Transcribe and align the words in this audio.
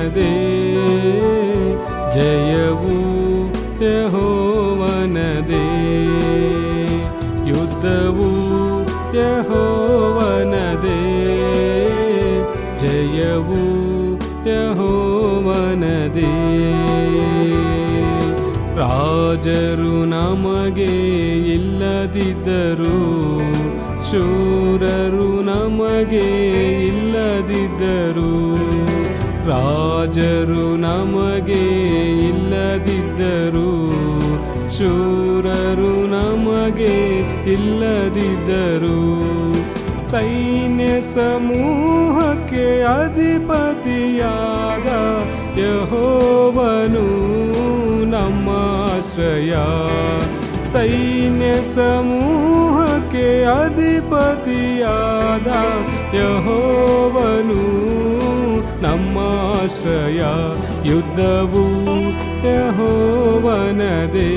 ಯಹೋವನದೇ 0.00 0.34
ಜಯವು 2.14 2.94
ಯಹೋವನದೇ 3.84 5.64
ಯುದ್ಧವು 7.50 8.28
ಯಹೋವನದೇ 9.18 11.00
ಜಯವು 12.82 13.60
ಯಹೋವನದೇ 14.52 16.32
ರಾಜರು 18.80 19.94
ನಮಗೆ 20.10 20.92
ಇಲ್ಲದಿದ್ದರು 21.56 22.96
ಶೂರರು 24.08 25.28
ನಮಗೆ 25.44 26.26
ಇಲ್ಲದಿದ್ದರು 26.90 28.19
ರಾಜರು 29.47 30.77
ನಮಗೆ 30.77 31.63
ಇಲ್ಲದಿದ್ದರು, 32.27 33.71
ಶೂರರು 34.77 36.07
ನಮಗೆ 36.07 37.09
ಇಲ್ಲದಿದ್ದರು. 37.51 39.01
ಸೈನ್ಯ 40.09 41.01
ಸಮೂಹಕ್ಕೆ 41.01 42.81
ಅಧಿಪತಿಯಾದ 42.81 44.87
ಯಹೋವನು 45.59 47.07
ನಮ್ಮ 48.09 48.49
ಆಶ್ರಯ. 48.97 49.53
ಸೈನ್ಯ 50.71 51.75
ಸಮೂಹಕ್ಕೆ 51.75 53.43
ಅಧಿಪತಿಯಾದ 53.43 55.47
ಯಹೋವನು 56.15 57.80
ನಮ್ಮ 58.82 59.18
ಆಶ್ರಯ 59.56 60.22
ಯುದ್ಧವು 60.88 61.64
ಯಹೋವನದೇ 62.48 64.32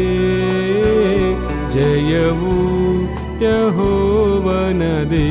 ಜಯವು 1.72 2.56
ಯಹೋವನದೇ 3.44 5.28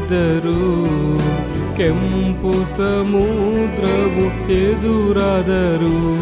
ಮುಂದಿದ್ದರು 0.00 1.76
ಕೆಂಪು 1.76 2.52
ಸಮುದ್ರವು 2.76 4.50
ಎದುರಾದರು. 4.50 6.16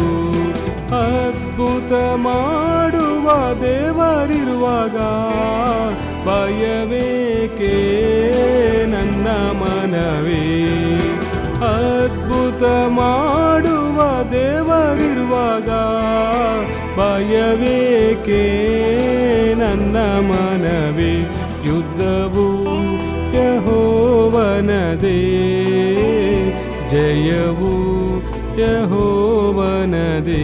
ಅದ್ಭುತ 0.88 1.92
ಮಾಡುವ 2.16 3.54
ದೇವರಿರುವಾಗ 3.62 4.96
ಭಯವೇಕೆ 6.26 7.74
ನನ್ನ 8.86 9.26
ಮನವೇ? 9.60 10.64
ಅದ್ಭುತ 12.54 12.70
ಮಾಡುವ 12.88 13.98
ದೇವರಿರುವಾಗ 14.32 15.70
ಭಯವೇಕೆ 16.98 18.42
ನನ್ನ 19.58 19.96
ಮನವಿ? 20.28 21.14
ಯುದ್ಧವು 21.66 22.46
ಯಹೋವನದೇ 23.36 25.20
ಜಯವು 26.88 27.74
ಯಹೋವನದೇ 28.60 30.42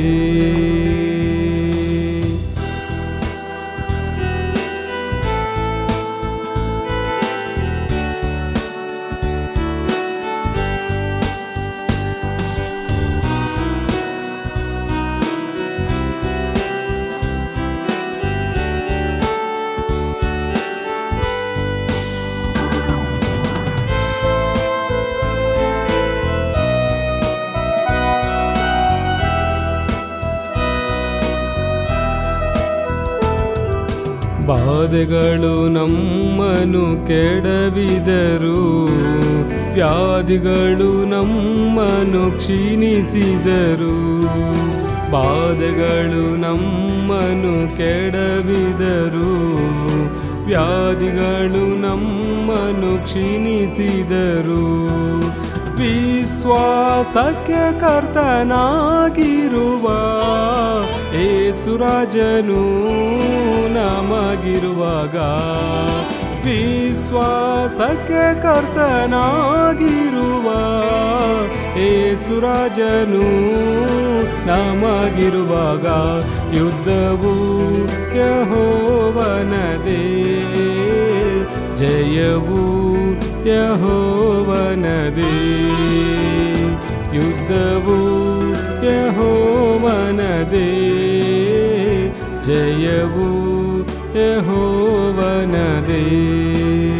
ಬಾಧೆಗಳು 34.91 35.69
ನಮ್ಮನು 35.69 37.06
ಕೆಡವಿದರು. 37.06 38.89
ವ್ಯಾಧಿಗಳು 39.75 41.05
ನಮ್ಮನು 41.05 42.39
ಕ್ಷೀಣಿಸಿದರು. 42.39 44.23
ಬಾಧೆಗಳು 45.11 46.37
ನಮ್ಮನು 46.37 47.76
ಕೆಡವಿದರು. 47.76 49.32
ವ್ಯಾಧಿಗಳು 50.44 51.81
ನಮ್ಮನು 51.81 53.05
ಕ್ಷೀಣಿಸಿದರು. 53.05 54.91
ವಿಶ್ವಾಸಕ್ಕೆ 55.76 57.81
ಕರ್ತನಾಗಿರುವ 57.81 59.88
ಏಸುರಾಜನು 61.50 62.62
ನಮಗಿರುವಾಗ 63.76 65.17
ವಿಶ್ವಾಸಕ್ಕೆ 66.44 68.23
ಕರ್ತನಾಗಿರುವ 68.43 68.87
ಏಸುರಾಜನು 71.87 73.26
ನಮಗಿರುವಾಗ 74.49 75.87
ಯುದ್ಧವು 76.58 77.35
ಯಹೋವನದೇ 78.20 80.05
ಜಯವು 81.82 82.62
ಯಹೋವನದೇ 83.50 85.35
ಯುದ್ಧವು 87.14 87.99
ಯಹೋವನದೇ 88.88 90.69
यभूत 92.56 94.17
यो 94.17 97.00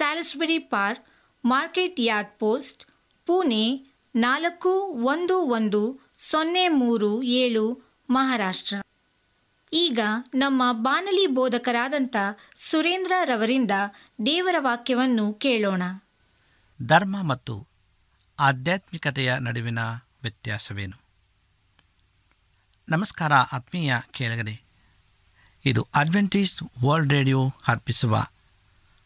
Salisbury 0.00 0.58
Park, 0.58 1.06
Market 1.44 1.96
Yard 2.00 2.30
Post, 2.38 2.82
Pune 3.26 3.64
ನಾಲ್ಕು 4.16 4.72
ಒಂದು 5.04 5.36
ಒಂದು 5.38 5.80
ಸೊನ್ನೆ 6.18 6.68
ಮೂರು 6.68 7.22
ಏಳು, 7.22 7.64
ಮಹಾರಾಷ್ಟ್ರ. 8.10 8.76
ಈಗ 9.72 10.00
ನಮ್ಮ 10.34 10.62
ಬಾನಲಿ 10.72 11.26
ಬೋಧಕರಾದಂಥ 11.26 12.16
ಸುರೇಂದ್ರ 12.56 13.12
ರವರಿಂದ 13.24 13.70
ದೇವರ 14.26 14.54
ವಾಕ್ಯವನ್ನು 14.58 15.34
ಕೇಳೋಣ. 15.34 15.82
ಧರ್ಮ 16.82 17.22
ಮತ್ತು 17.22 17.68
ಆಧ್ಯಾತ್ಮಿಕತೆಯ 18.38 19.38
ನಡುವಿನ 19.38 19.78
ವ್ಯತ್ಯಾಸವೇನು? 20.22 20.98
ನಮಸ್ಕಾರ 22.88 23.32
ಆತ್ಮೀಯ 23.32 23.94
ಕೇಳಗರೆ, 24.10 24.62
ಇದು 25.64 25.88
ಅಡ್ವೆಂಟೇಜ್ 25.94 26.54
ವರ್ಲ್ಡ್ 26.84 27.12
ರೇಡಿಯೋ 27.12 27.52
ಅರ್ಪಿಸುವ 27.68 28.26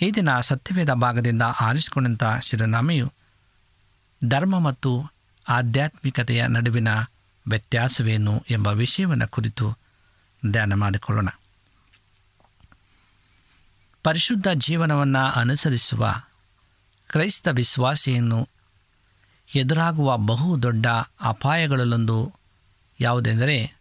ಈ 0.00 0.10
ದಿನ 0.10 0.40
ಸತ್ಯವೇದ 0.40 0.90
ಭಾಗದಿಂದ 0.90 1.42
ಆರಿಸಿಕೊಂಡಂಥ 1.42 2.24
ಶಿರನಾಮೆಯು 2.40 3.12
ಧರ್ಮ 4.28 4.58
ಮತ್ತು 4.58 5.10
ಆಧ್ಯಾತ್ಮಿಕತೆಯ 5.48 6.46
ನಡುವಿನ 6.46 6.88
ವ್ಯತ್ಯಾಸವೇನು 7.48 8.44
ಎಂಬ 8.50 8.66
ವಿಷಯವನ್ನು 8.66 9.28
ಕುರಿತು 9.28 9.78
ಧ್ಯಾನ 10.50 10.74
ಮಾಡಿಕೊಳ್ಳೋಣ. 10.74 11.28
ಪರಿಶುದ್ಧ 14.02 14.46
ಜೀವನವನ್ನು 14.54 15.18
ಅನುಸರಿಸುವ 15.18 16.14
ಕ್ರೈಸ್ತ 17.08 17.48
ವಿಶ್ವಾಸಿಯನ್ನು 17.48 18.48
ಎದುರಾಗುವ 19.54 20.16
ಬಹು 20.16 20.62
ದೊಡ್ಡ 20.62 20.86
ಅಪಾಯಗಳಲ್ಲೊಂದು 21.20 22.32
ಯಾವುದೆಂದರೆ, 23.00 23.74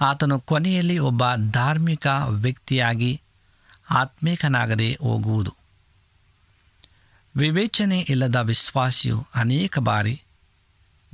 ಆತನು 0.00 0.40
ಕೊನೆಯಲ್ಲಿ 0.40 0.98
ಒಬ್ಬ 0.98 1.22
ಧಾರ್ಮಿಕ 1.50 2.06
ವ್ಯಕ್ತಿಯಾಗಿ 2.28 3.20
ಆತ್ಮೀಕನಾಗದೆ 3.90 4.98
ಹೋಗುವುದು. 5.00 5.54
ವಿವೇಚನೆ 7.36 8.00
ಇಲ್ಲದ 8.00 8.36
ವಿಶ್ವಾಸಿಯು 8.36 9.26
ಅನೇಕ 9.34 9.78
ಬಾರಿ 9.78 10.22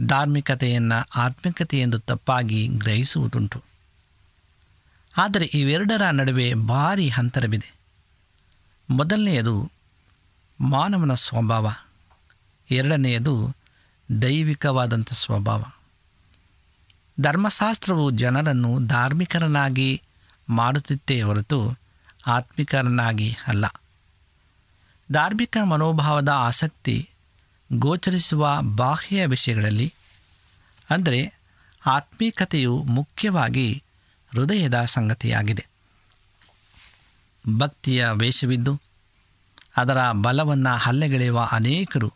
ಧಾರ್ಮಿಕತೆಯನ್ನು 0.06 1.20
ಆತ್ಮಿಕತೆ 1.20 1.80
ಎಂದು 1.80 1.98
ತಪ್ಪಾಗಿ 1.98 2.68
ಗ್ರಹಿಸುವುದುಂಟು. 2.68 3.62
ಆದರೆ 5.16 5.44
ಇವೆರಡರ 5.44 6.10
ನಡುವೆ 6.10 6.54
ಭಾರಿ 6.54 7.10
ಅಂತರವಿದೆ. 7.10 7.72
ಮೊದಲನೆಯದು 8.90 9.70
ಮಾನವನ 10.60 11.14
ಸ್ವಭಾವ. 11.14 11.74
ಎರಡನೆಯದು 12.70 13.56
ದೈವಿಕವಾದಂಥ 14.22 15.12
ಸ್ವಭಾವ. 15.12 15.64
ಧರ್ಮಶಾಸ್ತ್ರವು 17.20 18.10
ಜನರನ್ನು 18.10 18.86
ಧಾರ್ಮಿಕರನ್ನಾಗಿ 18.86 20.02
ಮಾಡುತ್ತಿತ್ತೇ 20.48 21.22
ಹೊರತು 21.22 21.85
ಆತ್ಮಿಕರನ್ನಾಗಿ 22.26 23.36
ಅಲ್ಲ. 23.46 23.66
ಧಾರ್ಮಿಕ 25.12 25.56
ಮನೋಭಾವದ 25.64 26.28
ಆಸಕ್ತಿ 26.28 27.08
ಗೋಚರಿಸುವ 27.72 28.58
ಬಾಹ್ಯ 28.62 29.26
ವಿಷಯಗಳಲ್ಲಿ, 29.26 29.94
ಅಂದರೆ 30.90 31.34
ಆತ್ಮೀಕತೆಯು 31.86 32.82
ಮುಖ್ಯವಾಗಿ 32.82 33.82
ಹೃದಯದ 34.32 34.84
ಸಂಗತಿಯಾಗಿದೆ. 34.84 35.66
ಭಕ್ತಿಯ 37.58 38.06
ವೇಷವಿದ್ದು, 38.12 38.80
ಅದರ 39.76 40.12
ಬಲವನ್ನು 40.12 40.76
ಹಲ್ಲೆಗೆಳೆಯುವ 40.76 41.48
ಅನೇಕರು 41.52 42.12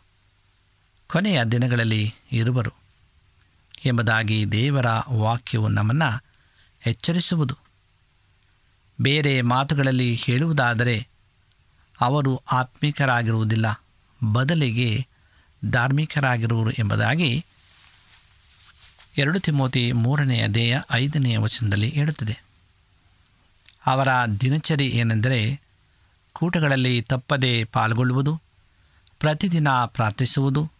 ಕೊನೆಯ 1.07 1.43
ದಿನಗಳಲ್ಲಿ 1.43 2.13
ಇರುವರು. 2.31 2.73
ಎಂಬುದಾಗಿ 3.85 4.51
ದೇವರ 4.51 4.85
ವಾಕ್ಯವು 5.13 5.67
ನಮ್ಮನ್ನು 5.67 6.23
ಎಚ್ಚರಿಸುವುದು. 6.87 7.57
ಬೇರೆ 9.01 9.41
ಮಾತುಗಳಲ್ಲಿ 9.41 10.15
ಹೇಳುವುದಾದರೆ, 10.15 11.07
ಅವರು 12.01 12.35
ಆತ್ಮಿಕರಾಗಿರುವುದಿಲ್ಲ, 12.51 13.83
ಬದಲಿಗೆ 14.33 15.07
ಧಾರ್ಮಿಕರಾಗಿರುವರು 15.71 16.71
ಎಂಬುದಾಗಿ 16.71 17.45
ಎರಡು 19.17 19.39
ತಿಮೋತಿ 19.39 19.91
ಮೂರನೆಯ 19.91 20.47
ದೇಹ 20.47 20.81
ಐದನೆಯ 20.91 21.37
ವಚನದಲ್ಲಿ 21.37 21.89
ಹೇಳುತ್ತದೆ. 21.89 22.43
ಅವರ 23.85 24.07
ದಿನಚರಿ 24.41 24.87
ಏನೆಂದರೆ, 24.87 25.61
ಕೂಟಗಳಲ್ಲಿ 26.33 27.01
ತಪ್ಪದೆ 27.01 27.63
ಪಾಲ್ಗೊಳ್ಳುವುದು, 27.63 28.41
ಪ್ರತಿದಿನ 29.19 29.67
ಪ್ರಾರ್ಥಿಸುವುದು 29.85 30.71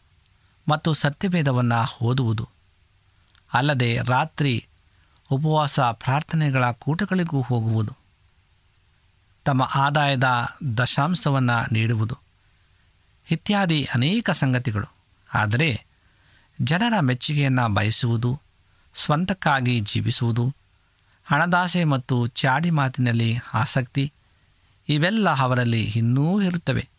ಮತ್ತು 0.68 0.94
ಸತ್ಯವೇದವನ್ನು 0.94 1.98
ಓದುವುದು. 2.06 2.50
ಅಲ್ಲದೆ 3.54 4.00
ರಾತ್ರಿ 4.08 4.68
ಉಪವಾಸ 5.30 5.80
ಪ್ರಾರ್ಥನೆಗಳ 5.80 6.72
ಕೂಟಗಳಿಗೂ 6.72 7.42
ಹೋಗುವುದು. 7.42 8.01
ತಮ್ಮ 9.46 9.70
ಆದಾಯದ 9.76 10.48
ದಶಾಂಶವನ್ನು 10.78 11.74
ನೀಡುವುದು. 11.74 12.18
ಇತ್ಯಾದಿ 13.32 13.90
ಅನೇಕ 13.94 14.30
ಸಂಗತಿಗಳು. 14.30 14.94
ಆದರೆ 15.34 15.86
ಜನರ 16.62 16.94
ಮೆಚ್ಚುಗೆಯನ್ನು 17.00 17.74
ಬಯಸುವುದು, 17.74 18.42
ಸ್ವಂತಕ್ಕಾಗಿ 18.96 19.80
ಜೀವಿಸುವುದು, 19.80 20.56
ಹಣದಾಸೆ 21.26 21.84
ಮತ್ತು 21.84 22.28
ಚಾಡಿ 22.28 22.72
ಮಾತಿನಲ್ಲಿ 22.72 23.38
ಆಸಕ್ತಿ, 23.54 24.14
ಇವೆಲ್ಲ 24.90 25.30
ಅವರಲ್ಲಿ 25.30 25.84
ಇನ್ನೂ 25.84 26.42
ಇರುತ್ತವೆ. 26.42 26.90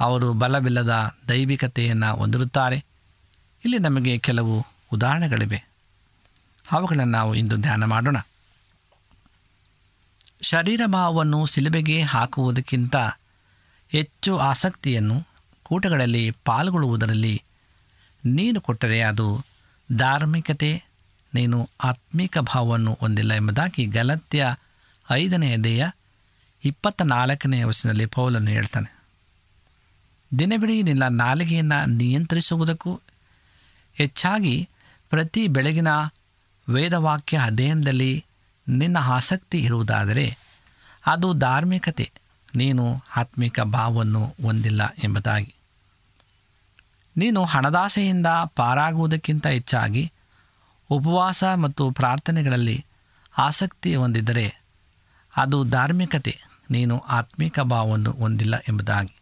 ಅವರು 0.00 0.32
ಬಲವಿಲ್ಲದ 0.32 1.16
ದೈವಿಕತೆಯನ್ನು 1.28 2.16
ಹೊಂದಿರುತ್ತಾರೆ. 2.16 2.84
ಇಲ್ಲಿ 3.64 3.78
ನಮಗೆ 3.78 4.18
ಕೆಲವು 4.18 4.66
ಉದಾಹರಣೆಗಳಿವೆ. 4.92 5.64
ಅವುಗಳನ್ನು 6.72 7.12
ನಾವು 7.12 7.34
ಇಂದು 7.34 7.56
ಧ್ಯಾನ 7.56 7.84
ಮಾಡೋಣ. 7.84 8.16
ಶರೀರ 10.48 10.80
ಭಾವವನ್ನು 10.86 11.46
ಸಿಲುಬೆಗೆ 11.46 12.02
ಹಾಕುವುದಕ್ಕಿಂತ 12.02 12.96
ಹೆಚ್ಚು 13.88 14.38
ಆಸಕ್ತಿಯನ್ನು 14.38 15.26
ಕೂಟಗಳಲ್ಲಿ 15.62 16.30
ಪಾಲ್ಗೊಳ್ಳುವುದರಲ್ಲಿ 16.44 17.42
ನೀನು 18.24 18.60
ಕೊಟ್ಟರೆ 18.60 19.02
ಅದು 19.02 19.44
ಧಾರ್ಮಿಕತೆ, 19.96 20.84
ನೀನು 21.34 21.70
ಆತ್ಮಿಕ 21.84 22.38
ಭಾವವನ್ನು 22.38 22.96
ಹೊಂದಿಲ್ಲ 23.00 23.32
ಎಂಬುದಾಗಿ 23.34 23.86
ಗಲತ್ಯ 23.86 24.56
ಐದನೆಯದೆಯ 25.12 25.86
ಇಪ್ಪತ್ತ 26.64 27.02
ನಾಲ್ಕನೆಯ 27.02 27.64
ವಯಸ್ಸಿನಲ್ಲಿ 27.64 28.06
ಪೌಲನ್ನು 28.06 28.50
ಹೇಳ್ತಾನೆ. 28.50 28.96
ದಿನವಿಡೀ 30.38 30.82
ನಿನ್ನ 30.82 31.02
ನಾಲಿಗೆಯನ್ನು 31.08 31.86
ನಿಯಂತ್ರಿಸುವುದಕ್ಕೂ 31.88 33.00
ಹೆಚ್ಚಾಗಿ 33.94 34.68
ಪ್ರತಿ 35.10 35.46
ಬೆಳಗಿನ 35.46 35.88
ವೇದವಾಕ್ಯ 36.68 37.36
ಅಧ್ಯಯನದಲ್ಲಿ 37.38 38.24
ನಿನ್ನ 38.68 38.96
ಆಸಕ್ತಿ 39.00 39.58
ಇರುವುದಾದರೆ 39.58 40.38
ಅದು 41.06 41.32
ಧಾರ್ಮಿಕತೆ. 41.32 42.12
ನೀನು 42.54 43.02
ಆತ್ಮಿಕ 43.16 43.60
ಭಾವವನ್ನು 43.60 44.34
ಹೊಂದಿಲ್ಲ 44.42 44.94
ಎಂಬುದಾಗಿ. 45.04 45.54
ನೀನು 47.16 47.44
ಹಣದಾಸೆಯಿಂದ 47.44 48.26
ಪಾರಾಗುವುದಕ್ಕಿಂತ 48.56 49.46
ಹೆಚ್ಚಾಗಿ 49.46 50.12
ಉಪವಾಸ 50.90 51.44
ಮತ್ತು 51.44 51.90
ಪ್ರಾರ್ಥನೆಗಳಲ್ಲಿ 51.90 52.84
ಆಸಕ್ತಿ 53.38 53.96
ಹೊಂದಿದ್ದರೆ 53.96 54.62
ಅದು 55.36 55.64
ಧಾರ್ಮಿಕತೆ. 55.64 56.38
ನೀನು 56.70 56.98
ಆತ್ಮಿಕ 56.98 57.60
ಭಾವವನ್ನು 57.60 58.12
ಹೊಂದಿಲ್ಲ 58.12 58.54
ಎಂಬುದಾಗಿ. 58.68 59.16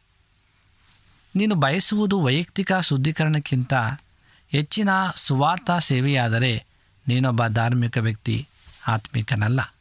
ನೀನು 1.36 1.54
ಬಯಸುವುದು 1.54 2.22
ವೈಯಕ್ತಿಕ 2.22 2.72
ಶುದ್ಧೀಕರಣಕ್ಕಿಂತ 2.72 3.74
ಹೆಚ್ಚಿನ 4.48 4.88
ಸುವಾರ್ಥ 5.16 5.70
ಸೇವೆಯಾದರೆ 5.78 6.64
ನೀನೊಬ್ಬ 7.08 7.46
ಧಾರ್ಮಿಕ 7.46 7.98
ವ್ಯಕ್ತಿ 7.98 8.48
ಆತ್ಮಿಕನಲ್ಲ. 8.88 9.74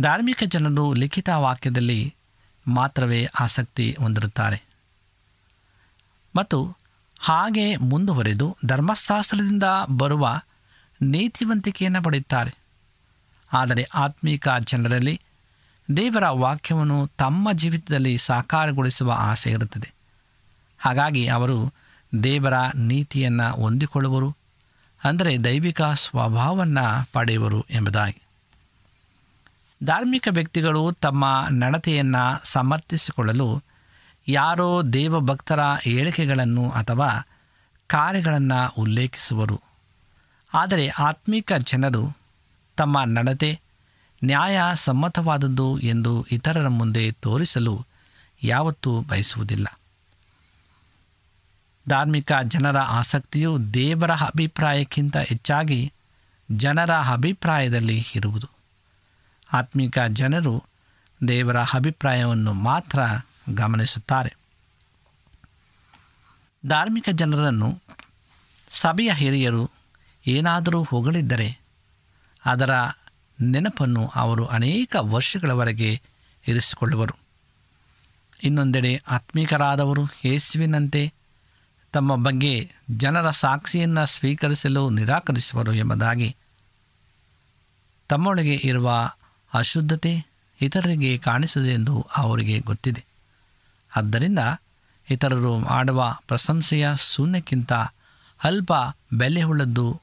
ಧಾರ್ಮಿಕ 0.00 0.42
ಜನರು 0.46 0.94
ಲಿಖಿತ 0.94 1.28
ವಾಕ್ಯದಲ್ಲಿ 1.28 2.14
ಮಾತ್ರವೇ 2.68 3.28
ಆಸಕ್ತಿ 3.40 3.96
ಹೊಂದಿರುತ್ತಾರೆ. 3.98 4.62
ಮತ್ತು 6.36 6.76
ಹಾಗೆ 7.20 7.76
ಮುಂದುವರೆದು 7.76 8.56
ಧರ್ಮಶಾಸ್ತ್ರದಿಂದ 8.66 9.62
ಬರುವ 9.96 10.40
ನೀತಿವಂತಿಕೆಯನ್ನು 11.02 12.02
ಪಡೆಯುತ್ತಾರೆ. 12.02 12.54
ಆದರೆ 13.52 13.82
ಆತ್ಮೀಕ 13.82 14.48
ಜನರಲ್ಲಿ 14.58 15.20
ದೇವರ 15.96 16.28
ವಾಕ್ಯವನ್ನು 16.28 17.06
ತಮ್ಮ 17.06 17.52
ಜೀವಿತದಲ್ಲಿ 17.52 18.18
ಸಾಕಾರಗೊಳಿಸುವ 18.18 19.12
ಆಸೆ 19.16 19.50
ಇರುತ್ತದೆ. 19.50 19.92
ಹಾಗಾಗಿ 20.78 21.26
ಅವರು 21.26 21.72
ದೇವರ 22.22 22.54
ನೀತಿಯನ್ನು 22.74 23.52
ಹೊಂದಿಕೊಳ್ಳುವರು. 23.52 24.36
ಅಂದರೆ 25.04 25.44
ದೈವಿಕ 25.44 25.82
ಸ್ವಭಾವವನ್ನು 25.82 27.12
ಪಡೆಯುವರು 27.12 27.66
ಎಂಬುದಾಗಿ. 27.70 28.22
ಧಾರ್ಮಿಕ 29.84 30.28
ವ್ಯಕ್ತಿಗಳು 30.30 30.92
ತಮ್ಮ 30.92 31.46
ನಡತೆಯನ್ನು 31.50 32.40
ಸಮರ್ಥಿಸಿಕೊಳ್ಳಲು 32.44 33.62
ಯಾರೋ 34.28 34.82
ದೇವಭಕ್ತರ 34.82 35.60
ಹೇಳಿಕೆಗಳನ್ನು 35.60 36.70
ಅಥವಾ 36.70 37.26
ಕಾರ್ಯಗಳನ್ನು 37.86 38.74
ಉಲ್ಲೇಖಿಸುವರು. 38.82 39.60
ಆದರೆ 40.54 40.88
ಆತ್ಮಿಕ 40.88 41.52
ಜನರು 41.52 42.16
ತಮ್ಮ 42.76 43.04
ನಡತೆ 43.04 43.60
ನ್ಯಾಯ 44.24 44.60
ಸಮ್ಮತವಾದದ್ದು 44.74 45.78
ಎಂದು 45.78 46.26
ಇತರರ 46.30 46.68
ಮುಂದೆ 46.68 47.12
ತೋರಿಸಲು 47.12 47.86
ಯಾವತ್ತೂ 48.42 49.00
ಬಯಸುವುದಿಲ್ಲ. 49.00 49.80
ಧಾರ್ಮಿಕ 51.88 52.32
ಜನರ 52.44 52.78
ಆಸಕ್ತಿಯು 52.78 53.74
ದೇವರ 53.74 54.10
ಅಭಿಪ್ರಾಯಕ್ಕಿಂತ 54.10 55.16
ಹೆಚ್ಚಾಗಿ 55.16 55.92
ಜನರ 56.50 56.92
ಅಭಿಪ್ರಾಯದಲ್ಲಿ 56.92 58.04
ಇರುವುದು. 58.14 58.48
ಆತ್ಮಿಕ 59.52 59.98
ಜನರು 59.98 60.64
ದೇವರ 61.28 61.56
ಅಭಿಪ್ರಾಯವನ್ನು 61.56 62.52
ಮಾತ್ರ 62.52 62.98
ಗಮನಿಸುತ್ತಾರೆ. 63.54 64.36
ಧಾರ್ಮಿಕ 66.66 67.08
ಜನರನ್ನು 67.08 67.82
ಸಭೆಯ 68.70 69.12
ಹಿರಿಯರು 69.12 69.70
ಏನಾದರೂ 70.26 70.82
ಹೊಗಳಿದ್ದರೆ 70.82 71.58
ಅದರ 72.44 72.70
ನೆನಪನ್ನು 73.42 74.06
ಅವರು 74.14 74.46
ಅನೇಕ 74.46 74.96
ವರ್ಷಗಳವರೆಗೆ 75.00 76.00
ಇರಿಸಿಕೊಳ್ಳುವರು. 76.46 77.14
ಇನ್ನೊಂದೆಡೆ 78.42 79.02
ಆತ್ಮೀಕರಾದವರು 79.08 80.04
ಯೇಸುವಿನಂತೆ 80.24 81.12
ತಮ್ಮ 81.94 82.16
ಬಗ್ಗೆ 82.16 82.70
ಜನರ 82.90 83.30
ಸಾಕ್ಷಿಯನ್ನು 83.30 84.06
ಸ್ವೀಕರಿಸಲು 84.06 84.90
ನಿರಾಕರಿಸುವರು 84.90 85.72
ಎಂಬುದಾಗಿ. 85.72 86.36
ತಮ್ಮೊಳಗೆ 88.08 88.54
ಇರುವ 88.54 89.10
ಅಶುದ್ಧತೆ 89.54 90.26
ಇತರರಿಗೆ 90.60 91.18
ಕಾಣಿಸದೆ 91.18 91.74
ಎಂದು 91.74 92.06
ಅವರಿಗೆ 92.16 92.58
ಗೊತ್ತಿದೆ. 92.58 93.04
ಆದ್ದರಿಂದ 93.96 94.38
ಇತರರು 95.10 95.58
ಮಾಡುವ 95.58 96.18
ಪ್ರಶಂಸೆಯ 96.28 96.88
ಶೂನ್ಯಕ್ಕಿಂತ 96.96 97.72
ಅಲ್ಪ 98.44 98.72
ಬೆಲೆಯುಳ್ಳದ್ದು 99.12 100.00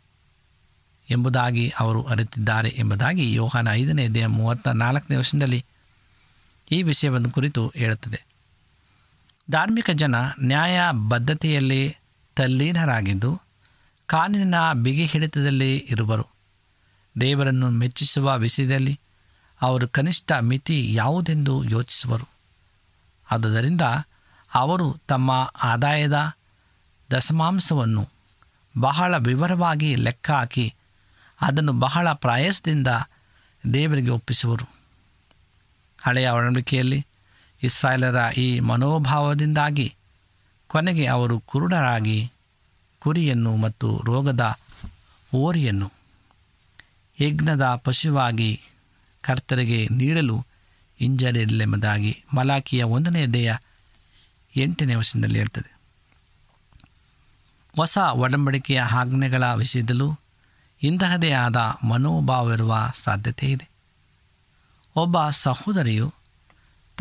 ಎಂಬುದಾಗಿ 1.10 1.74
ಅವರು 1.80 2.04
ಅರಿತಿದ್ದಾರೆ 2.04 2.70
ಎಂಬುದಾಗಿ 2.70 3.34
ಯೋಹಾನ 3.34 3.68
ಐದನೇ 3.72 4.08
ದೇಹ 4.08 4.26
ಮೂವತ್ತ 4.26 4.68
ನಾಲ್ಕನೇ 4.68 5.18
ವರ್ಷದಲ್ಲಿ 5.18 5.66
ಈ 6.72 6.84
ವಿಷಯವನ್ನು 6.84 7.32
ಕುರಿತು 7.32 7.74
ಹೇಳುತ್ತದೆ. 7.76 8.31
ಧಾರ್ಮಿಕ 9.52 9.90
ಜನ 9.90 10.16
ನ್ಯಾಯ 10.40 10.80
ಬದ್ಧತೆಯಲ್ಲಿ 11.08 11.98
ತಲ್ಲೀನರಾಗಿದ್ದು 12.36 13.42
ಕಾನೂನಿನ 14.06 14.56
ಬಿಗಿ 14.74 15.06
ಹಿಡಿತದಲ್ಲಿ 15.06 15.78
ಇರುವರು. 15.78 16.28
ದೇವರನ್ನು 17.22 17.70
ಮೆಚ್ಚಿಸುವ 17.70 18.38
ವಿಷಯದಲ್ಲಿ 18.38 19.00
ಅವರು 19.62 19.88
ಕನಿಷ್ಠ 19.88 20.32
ಮಿತಿ 20.32 20.94
ಯಾವುದೆಂದು 20.94 21.64
ಯೋಚಿಸುವರು. 21.64 22.28
ಆದುದರಿಂದ 23.32 23.82
ಅವರು 24.54 25.02
ತಮ್ಮ 25.08 25.54
ಆದಾಯದ 25.64 26.32
ದಶಮಾಂಶವನ್ನು 27.12 28.10
ಬಹಳ 28.80 29.18
ವಿವರವಾಗಿ 29.18 29.96
ಲೆಕ್ಕ 29.96 30.32
ಹಾಕಿ 30.32 30.76
ಅದನ್ನು 31.42 31.74
ಬಹಳ 31.74 32.12
ಪ್ರಾಯಸದಿಂದ 32.14 32.88
ದೇವರಿಗೆ 33.74 34.10
ಒಪ್ಪಿಸುವರು. 34.10 34.66
ಹಳೆಯ 36.02 36.30
ಒಡಂಬಡಿಕೆಯಲ್ಲಿ 36.30 37.08
ಇಸ್ರಾಯೇಲರ 37.64 38.30
ಈ 38.38 38.60
ಮನೋಭಾವದಿಂದಾಗಿ 38.60 39.88
ಕೊನೆಗೆ 40.70 41.06
ಅವರು 41.08 41.40
ಕುರುಡರಾಗಿ 41.40 42.32
ಕುರಿಯನ್ನು 43.02 43.56
ಮತ್ತು 43.56 44.02
ರೋಗದ 44.06 44.44
ಓರಿಯನ್ನು 45.34 45.90
ಯಜ್ಞದ 47.22 47.66
ಪಶುವಾಗಿ 47.76 48.52
ಕರ್ತರಿಗೆ 49.24 49.88
ನೀಡಲು 49.92 50.38
ಹಿಂಜರಿರಲೆಂಬುದಾಗಿ 51.00 52.24
ಮಲಾಕಿಯ 52.34 52.84
ಒಂದನೇ 52.84 53.26
ದೇಹ 53.28 53.52
ಎಂಟನೇ 54.56 54.96
ವರ್ಷದಲ್ಲಿ 54.96 55.40
ಇರ್ತದೆ 55.40 55.72
ಹೊಸ 57.76 57.98
ಒಡಂಬಡಿಕೆಯ 58.14 58.80
ಆಜ್ಞೆಗಳ 58.92 59.44
ವಿಷಯದಲ್ಲೂ 59.54 60.10
ಇಂತಹದೇ 60.82 61.32
ಆದ 61.32 61.58
ಮನೋಭಾವವಿರುವ 61.84 62.74
ಸಾಧ್ಯತೆ 62.96 63.52
ಇದೆ 63.52 63.68
ಒಬ್ಬ 64.96 65.30
ಸಹೋದರಿಯು 65.30 66.08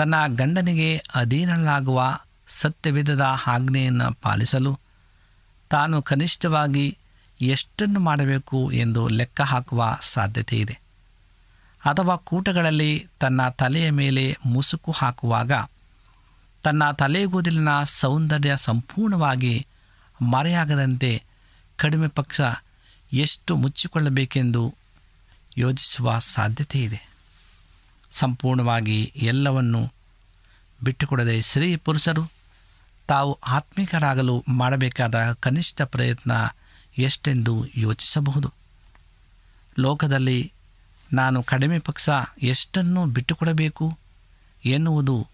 ತನ್ನ 0.00 0.14
ಗಂಡನಿಗೆ 0.26 1.04
ಅಧೀನಳಾಗುವ 1.14 2.18
ಸತ್ಯವಿಧದ 2.48 3.26
ಆಜ್ಞೆಯನ್ನು 3.46 4.14
ಪಾಲಿಸಲು 4.14 4.78
ತಾನು 5.70 6.02
ಕನಿಷ್ಠವಾಗಿ 6.02 6.98
ಎಷ್ಟನ್ನು 7.40 8.00
ಮಾಡಬೇಕು 8.00 8.72
ಎಂದು 8.72 9.08
ಲೆಕ್ಕ 9.08 9.40
ಹಾಕುವ 9.40 9.98
ಸಾಧ್ಯತೆ 10.02 10.56
ಇದೆ. 10.56 10.80
ಅಥವಾ 11.84 12.16
ಕೂಟಗಳಲ್ಲಿ 12.16 13.06
ತನ್ನ 13.20 13.48
ತಲೆಯ 13.48 13.90
ಮೇಲೆ 13.90 14.36
ಮುಸುಕು 14.46 14.90
ಹಾಕುವಾಗ 14.90 15.52
ತನ್ನ 16.62 16.90
ತಲೆಗೂದಲಿನ 16.90 17.82
ಸೌಂದರ್ಯ 17.84 18.56
ಸಂಪೂರ್ಣವಾಗಿ 18.56 19.66
ಮರೆಯಾಗದಂತೆ 20.22 21.22
ಕಡಿಮೆ 21.76 22.08
ಪಕ್ಷ 22.08 22.40
ಎಷ್ಟು 23.12 23.56
ಮುಚ್ಚಿಕೊಳ್ಳಬೇಕೆಂದು 23.56 24.74
ಯೋಚಿಸುವ 25.58 26.18
ಸಾಧ್ಯತೆ 26.18 26.82
ಇದೆ. 26.82 27.09
ಸಂಪೂರ್ಣವಾಗಿ 28.12 29.12
ಎಲ್ಲವನ್ನು 29.16 29.92
ಬಿಟ್ಟುಕೊಡದೆ 30.82 31.42
ಸ್ತ್ರೀ 31.42 31.76
ಪುರುಷರು 31.76 32.30
ತಾವು 33.06 33.38
ಆತ್ಮಿಕರಾಗಲು 33.46 34.44
ಮಾಡಬೇಕಾದ 34.48 35.32
ಕನಿಷ್ಠ 35.32 35.82
ಪ್ರಯತ್ನ 35.82 36.32
ಎಷ್ಟೆಂದು 36.98 37.66
ಯೋಚಿಸಬಹುದು. 37.76 38.52
ಲೋಕದಲ್ಲಿ 39.78 40.52
ನಾನು 41.12 41.42
ಕಡಿಮೆ 41.42 41.78
ಪಕ್ಷ 41.78 42.08
ಎಷ್ಟನ್ನು 42.42 43.06
ಬಿಟ್ಟುಕೊಡಬೇಕು 43.06 43.98
ಎನ್ನುವುದು 44.64 45.28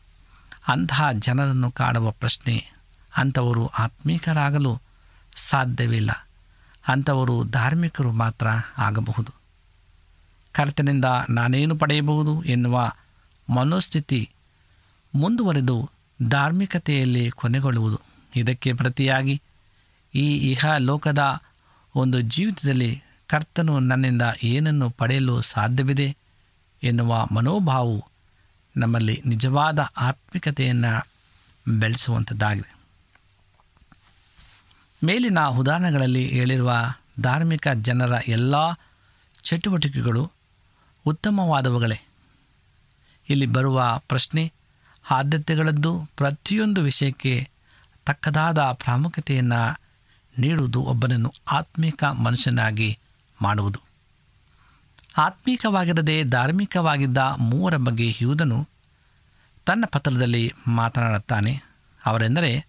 ಅಂತಹ 0.68 1.12
ಜನರನ್ನು 1.12 1.70
ಕಾಡುವ 1.70 2.10
ಪ್ರಶ್ನೆ. 2.10 2.72
ಅಂಥವರು 3.16 3.66
ಆತ್ಮೀಕರಾಗಲು 3.66 4.80
ಸಾಧ್ಯವಿಲ್ಲ. 5.34 6.28
ಅಂಥವರು 6.88 7.44
ಧಾರ್ಮಿಕರು 7.44 8.12
ಮಾತ್ರ 8.12 8.46
ಆಗಬಹುದು. 8.78 9.45
ಕರ್ತನಿಂದ 10.56 11.04
ನಾನೇನು 11.30 11.76
ಪಡೆಯಬಹುದು 11.76 12.44
ಎನ್ನುವ 12.44 12.92
ಮನೋಸ್ಥಿತಿ 13.48 14.20
ಮುಂದುವರೆದು 15.14 15.90
ಧಾರ್ಮಿಕತೆಯಲ್ಲಿ 16.28 17.30
ಕೊನೆಗೊಳ್ಳುವುದು. 17.30 18.00
ಇದಕ್ಕೆ 18.36 18.72
ಪ್ರತಿಯಾಗಿ 18.72 19.42
ಈ 20.14 20.50
ಇಹ 20.52 20.64
ಲೋಕದ 20.78 21.22
ಒಂದು 21.94 22.20
ಜೀವಿತದಲ್ಲಿ 22.20 23.02
ಕರ್ತನು 23.26 23.80
ನನ್ನಿಂದ 23.80 24.22
ಏನನ್ನು 24.42 24.90
ಪಡೆಯಲು 24.90 25.40
ಸಾಧ್ಯವಿದೆ 25.40 26.16
ಎನ್ನುವ 26.82 27.26
ಮನೋಭಾವವು 27.34 28.04
ನಮ್ಮಲ್ಲಿ 28.76 29.22
ನಿಜವಾದ 29.26 29.78
ಆತ್ಮಿಕತೆಯನ್ನು 29.78 30.92
ಬೆಳೆಸುವಂಥದ್ದಾಗಿದೆ. 31.80 32.76
ಮೇಲಿನ 35.04 35.40
ಉದಾಹರಣೆಗಳಲ್ಲಿ 35.40 36.24
ಹೇಳಿರುವ 36.28 36.72
ಧಾರ್ಮಿಕ 37.20 37.68
ಜನರ 37.68 38.12
ಎಲ್ಲ 38.28 38.54
ಚಟುವಟಿಕೆಗಳು 39.42 40.35
ಉತ್ತಮವಾದವುಗಳೇ. 41.06 42.00
ಇಲ್ಲಿ 43.28 43.46
ಬರುವ 43.46 44.00
ಪ್ರಶ್ನೆ, 44.08 44.52
ಆದ್ಯತೆಗಳದ್ದು 45.10 46.08
ಪ್ರತಿಯೊಂದು 46.16 46.82
ವಿಷಯಕ್ಕೆ 46.82 47.48
ತಕ್ಕದಾದ 48.06 48.58
ಪ್ರಾಮುಖ್ಯತೆಯನ್ನು 48.58 49.80
ನೀಡುವುದು 50.38 50.82
ಒಬ್ಬನನ್ನು 50.82 51.34
ಆತ್ಮಿಕ 51.52 52.04
ಮನುಷ್ಯನಾಗಿ 52.04 52.98
ಮಾಡುವುದು. 53.42 53.80
ಆತ್ಮೀಕವಾಗಿರದೆ 55.18 56.24
ಧಾರ್ಮಿಕವಾಗಿದ್ದ 56.24 57.18
ಮೂವರ 57.18 57.76
ಬಗ್ಗೆ 57.76 58.14
ಯೂದನು 58.20 58.68
ತನ್ನ 59.66 59.84
ಪತ್ರದಲ್ಲಿ 59.92 60.52
ಮಾತನಾಡುತ್ತಾನೆ. 60.66 61.62
ಅವರೆಂದರೆ 62.06 62.66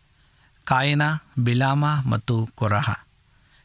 ಕಾಯನ, 0.63 1.01
ಬಿಲಾಮ 1.39 1.86
ಮತ್ತು 2.10 2.50
ಕೊರಹ. 2.56 3.06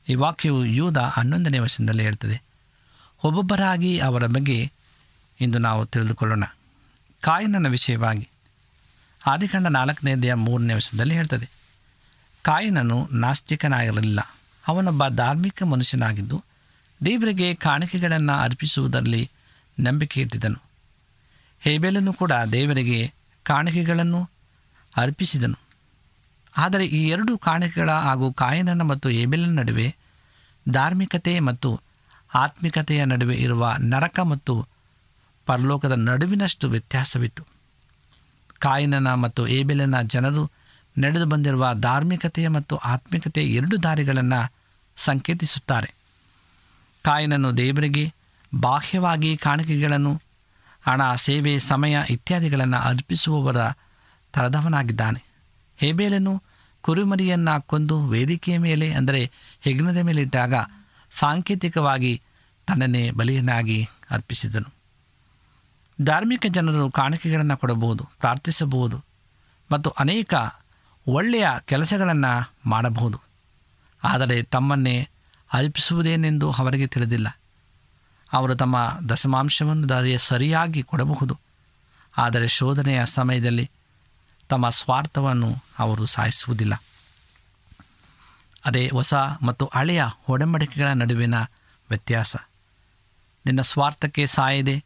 ಈ 0.08 0.14
ವಾಕ್ಯವು 0.14 0.64
ಯೂದ 0.64 0.96
ಹನ್ನೊಂದನೇ 0.96 1.58
ವರ್ಷದಲ್ಲಿ 1.58 2.02
ಹೇಳ್ತದೆ. 2.02 2.51
ಒಬ್ಬೊಬ್ಬರಾಗಿ 3.24 3.98
ಅವರ 3.98 4.26
ಬಗ್ಗೆ 4.26 4.72
ಇಂದು 5.40 5.58
ನಾವು 5.58 5.86
ತಿಳಿದುಕೊಳ್ಳೋಣ. 5.86 6.44
ಕಾಯನನ 7.20 7.66
ವಿಷಯವಾಗಿ 7.68 8.28
ಆದಿಕಾಂಡ 9.26 9.66
ನಾಲ್ಕನೇದೆಯ 9.66 10.34
ಮೂರನೇ 10.34 10.74
ವರ್ಷದಲ್ಲಿ 10.74 11.14
ಹೇಳ್ತದೆ. 11.14 11.50
ಕಾಯನನು 12.42 13.08
ನಾಸ್ತಿಕನಾಗಿರಲಿಲ್ಲ. 13.12 14.20
ಅವನೊಬ್ಬ 14.68 15.08
ಧಾರ್ಮಿಕ 15.08 15.62
ಮನುಷ್ಯನಾಗಿದ್ದು 15.62 16.44
ದೇವರಿಗೆ 17.04 17.54
ಕಾಣಿಕೆಗಳನ್ನು 17.54 18.32
ಅರ್ಪಿಸುವುದರಲ್ಲಿ 18.32 19.30
ನಂಬಿಕೆ 19.80 20.20
ಇಟ್ಟಿದ್ದನು. 20.20 20.62
ಹೇಬೇಲನು 21.60 22.12
ಕೂಡ 22.12 22.32
ದೇವರಿಗೆ 22.52 23.12
ಕಾಣಿಕೆಗಳನ್ನು 23.42 24.30
ಅರ್ಪಿಸಿದನು. 24.96 25.58
ಆದರೆ 26.56 26.86
ಈ 26.86 27.08
ಎರಡು 27.08 27.38
ಕಾಣಿಕೆಗಳ 27.38 27.90
ಹಾಗೂ 27.90 28.32
ಕಾಯನನ 28.32 28.82
ಮತ್ತು 28.82 29.10
ಏಬೆಲನ 29.10 29.58
ನಡುವೆ 29.58 29.96
ಧಾರ್ಮಿಕತೆ 30.70 31.40
ಮತ್ತು 31.40 31.80
ಆತ್ಮಿಕತೆಯ 32.34 33.04
ನಡುವೆ 33.04 33.36
ಇರುವ 33.36 33.74
ನರಕ 33.80 34.20
ಮತ್ತು 34.20 34.68
ಪರಲೋಕದ 35.46 35.92
ನಡುವಿನಷ್ಟು 35.92 36.68
ವ್ಯತ್ಯಾಸವಿತ್ತು. 36.68 37.42
ಕಾಯಿನನ 38.58 39.14
ಮತ್ತು 39.14 39.46
ಏಬೆಲನ 39.46 40.02
ಜನರು 40.02 40.50
ನಡೆದು 40.98 41.26
ಬಂದಿರುವ 41.26 41.74
ಧಾರ್ಮಿಕತೆಯ 41.74 42.48
ಮತ್ತು 42.48 42.76
ಆತ್ಮಿಕತೆಯ 42.76 43.44
ಎರಡು 43.44 43.82
ದಾರಿಗಳನ್ನು 43.82 44.52
ಸಂಕೇತಿಸುತ್ತಾರೆ. 44.96 45.94
ಕಾಯಿನನ್ನು 47.04 47.56
ದೇವರಿಗೆ 47.56 48.14
ಬಾಹ್ಯವಾಗಿ 48.54 49.36
ಕಾಣಿಕೆಗಳನ್ನು, 49.36 50.20
ಹಣ, 50.86 51.14
ಸೇವೆ, 51.14 51.58
ಸಮಯ 51.58 51.98
ಇತ್ಯಾದಿಗಳನ್ನು 52.10 52.76
ಅರ್ಪಿಸುವವರ 52.76 53.56
ತರದವನಾಗಿದ್ದಾನೆ. 54.32 55.24
ಹೇಬೇಲನು 55.76 56.42
ಕುರಿಮರಿಯನ್ನು 56.80 57.62
ಕೊಂದು 57.62 58.02
ವೇದಿಕೆಯ 58.02 58.58
ಮೇಲೆ, 58.58 58.92
ಅಂದರೆ 58.92 59.30
ಹೆಗ್ನದ 59.60 59.96
ಮೇಲೆ 59.96 60.22
ಇಟ್ಟಾಗ 60.22 60.54
ಸಾಂಕೇತಿಕವಾಗಿ 61.12 62.22
ತನ್ನನ್ನೇ 62.66 63.10
ಬಲಿಯನ್ನಾಗಿ 63.10 63.88
ಅರ್ಪಿಸಿದನು. 64.10 64.74
ಧಾರ್ಮಿಕ 66.04 66.46
ಜನರು 66.48 66.90
ಕಾಣಿಕೆಗಳನ್ನು 66.90 67.56
ಕೊಡಬಹುದು, 67.56 68.08
ಪ್ರಾರ್ಥಿಸಬಹುದು 68.20 69.04
ಮತ್ತು 69.72 69.90
ಅನೇಕ 69.90 70.34
ಒಳ್ಳೆಯ 71.06 71.46
ಕೆಲಸಗಳನ್ನು 71.64 72.52
ಮಾಡಬಹುದು. 72.66 73.20
ಆದರೆ 74.04 74.42
ತಮ್ಮನ್ನೇ 74.42 75.08
ಅರ್ಪಿಸುವುದೇನೆಂದು 75.52 76.52
ಅವರಿಗೆ 76.52 76.86
ತಿಳಿದಿಲ್ಲ. 76.86 77.38
ಅವರು 78.32 78.54
ತಮ್ಮ 78.54 78.98
ದಶಮಾಂಶವನ್ನು 79.08 79.88
ದಾರಿಯ 79.88 80.18
ಸರಿಯಾಗಿ 80.18 80.82
ಕೊಡಬಹುದು. 80.82 81.38
ಆದರೆ 82.18 82.48
ಶೋಧನೆಯ 82.48 83.06
ಸಮಯದಲ್ಲಿ 83.06 83.70
ತಮ್ಮ 84.48 84.70
ಸ್ವಾರ್ಥವನ್ನು 84.70 85.56
ಅವರು 85.78 86.06
ಸಾಯಿಸುವುದಿಲ್ಲ. 86.06 86.82
ಅದೇ 88.64 88.88
ಹೊಸ 88.88 89.14
ಮತ್ತು 89.42 89.70
ಹಳೆಯ 89.74 90.04
ಒಡಂಬಡಿಕೆಗಳ 90.28 90.88
ನಡುವಿನ 90.88 91.34
ವ್ಯತ್ಯಾಸ. 91.90 92.36
ನಿನ್ನ 93.46 93.60
ಸ್ವಾರ್ಥಕ್ಕೆ 93.60 94.26
ಸಾಯದೆ 94.26 94.84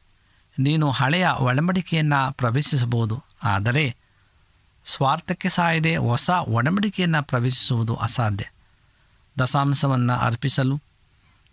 ನೀನು 0.58 0.90
ಹಳೆಯ 0.90 1.28
ಒಡಂಬಡಿಕೆಯನ್ನು 1.38 2.32
ಪ್ರವೇಶಿಸಬಹುದು. 2.32 3.24
ಆದರೆ 3.42 3.96
ಸ್ವಾರ್ಥಕ್ಕೆ 4.84 5.48
ಸಾಯದೆ 5.48 5.96
ಹೊಸ 5.96 6.30
ಒಡಂಬಡಿಕೆಯನ್ನು 6.30 7.22
ಪ್ರವೇಶಿಸುವುದು 7.22 7.96
ಅಸಾಧ್ಯ. 7.96 8.44
ದಶಾಂಶವನ್ನು 9.40 10.12
ಅರ್ಪಿಸಲು 10.12 10.80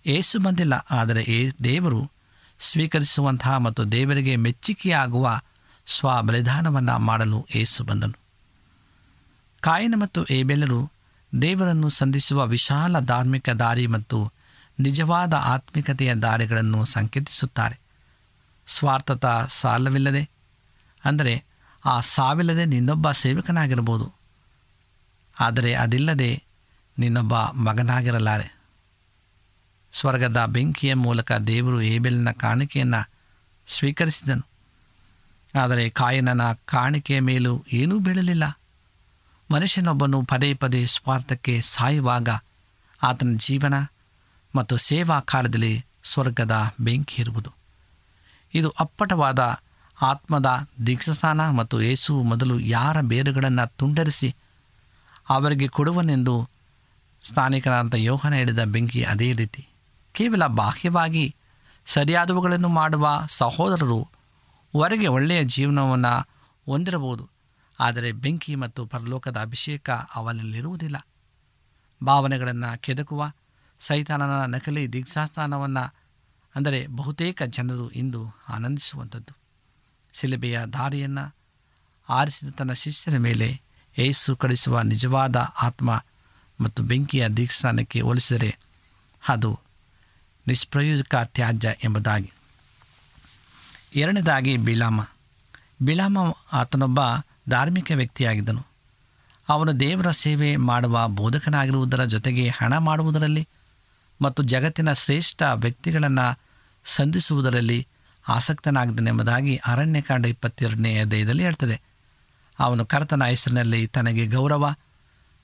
ಏಸು 0.05 0.39
ಬಂದಿಲ್ಲ. 0.39 0.73
ಆದರೆ 0.73 1.23
ಏ 1.23 1.51
ದೇವರು 1.63 2.11
ಸ್ವೀಕರಿಸುವಂತಹ 2.59 3.57
ಮತ್ತು 3.57 3.91
ದೇವರಿಗೆ 3.91 4.35
ಮೆಚ್ಚುಗೆಯಾಗುವ 4.35 5.41
ಸ್ವಬಲಿದಾನವನ್ನು 5.87 6.99
ಮಾಡಲು 6.99 7.47
ಏಸು 7.55 7.83
ಬಂದನು. 7.83 8.13
ಕಾಯಿನ 9.61 9.93
ಮತ್ತು 9.97 10.25
ಏಬೆಲರು 10.25 10.92
ದೇವರನ್ನು 11.41 11.89
ಸಂಧಿಸುವ 11.89 12.45
ವಿಶಾಲ 12.45 12.99
ಧಾರ್ಮಿಕ 12.99 13.49
ದಾರಿ 13.49 13.87
ಮತ್ತು 13.87 14.31
ನಿಜವಾದ 14.79 15.33
ಆತ್ಮಿಕತೆಯ 15.33 16.15
ದಾರಿಗಳನ್ನು 16.15 16.85
ಸಂಕೇತಿಸುತ್ತಾರೆ. 16.85 17.79
ಸ್ವಾರ್ಥತ 18.67 19.25
ಸಾಲವಿಲ್ಲದೆ, 19.49 20.29
ಅಂದರೆ 21.05 21.43
ಆ 21.85 22.01
ಸಾವಿಲ್ಲದೆ 22.01 22.65
ನಿನ್ನೊಬ್ಬ 22.65 23.11
ಸೇವಕನಾಗಿರ್ಬೋದು 23.11 24.13
ಆದರೆ 25.39 25.75
ಅದಿಲ್ಲದೆ 25.75 26.43
ನಿನ್ನೊಬ್ಬ 26.99 27.35
ಮಗನಾಗಿರಲಾರೆ. 27.35 28.55
ಸ್ವರ್ಗದ 29.93 30.45
ಬೆಂಕಿಯ 30.45 30.93
ಮೂಲಕ 30.93 31.31
ದೇವರು 31.31 31.81
ಏಬೆಲಿನ 31.81 32.31
ಕಾಣಿಕೆಯನ್ನು 32.31 33.09
ಸ್ವೀಕರಿಸಿದನು. 33.67 34.45
ಆದರೆ 35.55 35.89
ಕಾಯನನ 35.89 36.53
ಕಾಣಿಕೆಯ 36.53 37.19
ಮೇಲೂ 37.19 37.65
ಏನೂ 37.71 37.99
ಬೀಳಲಿಲ್ಲ. 37.99 38.59
ಮನುಷ್ಯನೊಬ್ಬನು 39.53 40.25
ಪದೇ 40.25 40.53
ಪದೇ 40.53 40.85
ಸ್ವಾರ್ಥಕ್ಕೆ 40.85 41.61
ಸಾಯುವಾಗ 41.61 42.29
ಆತನ 43.03 43.33
ಜೀವನ 43.37 43.73
ಮತ್ತು 44.55 44.77
ಸೇವಾ 44.77 45.19
ಕಾರ್ಯದಲ್ಲಿ 45.19 45.85
ಸ್ವರ್ಗದ 46.03 46.73
ಬೆಂಕಿ 46.79 47.21
ಇರುವುದು 47.21 47.53
ಇದು 48.53 48.69
ಅಪ್ಪಟವಾದ 48.69 49.39
ಆತ್ಮದ 50.01 50.67
ದೀಕ್ಷಸ್ಥಾನ 50.87 51.49
ಮತ್ತು 51.49 51.81
ಯೇಸು 51.81 52.21
ಮೊದಲು 52.21 52.59
ಯಾರ 52.59 53.01
ಬೇರುಗಳನ್ನು 53.01 53.77
ತುಂಡರಿಸಿ 53.77 54.35
ಅವರಿಗೆ 55.29 55.67
ಕೊಡುವನೆಂದು 55.67 56.49
ಸ್ಥಾನಿಕರಾದಂಥ 57.21 57.95
ಯೋಹನ 57.95 58.33
ಹಿಡಿದ 58.33 58.63
ಬೆಂಕಿ 58.63 59.03
ಅದೇ 59.03 59.33
ರೀತಿ. 59.33 59.67
ಕೇವಲ 60.13 60.45
ಬಾಹ್ಯವಾಗಿ 60.45 61.35
ಸರಿಯಾದವುಗಳನ್ನು 61.85 62.69
ಮಾಡುವ 62.69 63.21
ಸಹೋದರರು 63.27 64.01
ಹೊರಗೆ 64.71 65.07
ಒಳ್ಳೆಯ 65.07 65.43
ಜೀವನವನ್ನು 65.43 66.27
ಹೊಂದಿರಬಹುದು. 66.65 67.32
ಆದರೆ 67.79 68.11
ಬೆಂಕಿ 68.11 68.55
ಮತ್ತು 68.55 68.85
ಪರಲೋಕದ 68.85 69.37
ಅಭಿಷೇಕ 69.37 69.89
ಅವನಲ್ಲಿರುವುದಿಲ್ಲ. 69.89 71.07
ಭಾವನೆಗಳನ್ನು 72.03 72.81
ಕೆದಕುವ 72.81 73.31
ಸೈತಾನನ 73.79 74.45
ನಕಲಿ 74.45 74.93
ದೀಕ್ಷಾಸ್ಥಾನವನ್ನು 74.93 75.95
ಅಂದರೆ 76.55 76.87
ಬಹುತೇಕ 76.87 77.43
ಜನರು 77.43 77.89
ಇಂದು 77.89 78.35
ಆನಂದಿಸುವಂಥದ್ದು. 78.49 79.37
ಶಿಲುಬೆಯ 80.13 80.59
ದಾರಿಯನ್ನು 80.73 81.35
ಆರಿಸಿದ 82.09 82.49
ತನ್ನ 82.49 82.73
ಶಿಷ್ಯರ 82.73 83.17
ಮೇಲೆ 83.17 83.61
ಏಸು 83.97 84.35
ಕಳಿಸುವ 84.35 84.81
ನಿಜವಾದ 84.81 85.35
ಆತ್ಮ 85.35 86.05
ಮತ್ತು 86.61 86.83
ಬೆಂಕಿಯ 86.83 87.29
ದೀಕ್ಷಾನಕ್ಕೆ 87.29 88.01
ಹೋಲಿಸಿದರೆ 88.01 88.57
ಅದು 89.29 89.59
ನಿಷ್ಪ್ರಯೋಜಕ 90.47 91.15
ತ್ಯಾಜ್ಯ 91.15 91.75
ಎಂಬುದಾಗಿ. 91.83 92.31
ಎರಡನೇದಾಗಿ 93.95 94.57
ಬಿಲಾಮ 94.57 95.01
ಬಿಲಾಮ 95.81 96.17
ಆತನೊಬ್ಬ 96.53 96.99
ಧಾರ್ಮಿಕ 97.49 97.91
ವ್ಯಕ್ತಿಯಾಗಿದ್ದನು. 97.95 98.65
ಅವನು 99.49 99.79
ದೇವರ 99.79 100.11
ಸೇವೆ 100.11 100.55
ಮಾಡುವ 100.55 101.07
ಬೋಧಕನಾಗಿರುವುದರ 101.07 102.03
ಜೊತೆಗೆ 102.03 102.49
ಹಣ 102.49 102.77
ಮಾಡುವುದರಲ್ಲಿ 102.77 103.47
ಮತ್ತು 104.21 104.43
ಜಗತ್ತಿನ 104.43 104.93
ಶ್ರೇಷ್ಠ 104.93 105.41
ವ್ಯಕ್ತಿಗಳನ್ನು 105.53 106.39
ಸಂಧಿಸುವುದರಲ್ಲಿ 106.85 107.87
ಆಸಕ್ತನಾಗಿದ್ದನೆಂಬುದಾಗಿ 108.27 109.57
ಅರಣ್ಯಕಾಂಡ 109.57 110.25
ಇಪ್ಪತ್ತೆರಡನೇ 110.25 110.99
ಅಧ್ಯಾಯದಲ್ಲಿ 110.99 111.43
ಹೇಳ್ತದೆ. 111.43 111.81
ಅವನು 112.59 112.85
ಕರ್ತನ 112.85 113.23
ಹೆಸರಿನಲ್ಲಿ 113.23 113.87
ತನಗೆ 113.87 114.27
ಗೌರವ 114.27 114.75